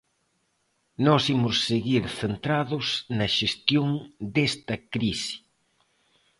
[1.05, 3.89] Nós imos seguir centrados na xestión
[4.35, 5.35] desta crise.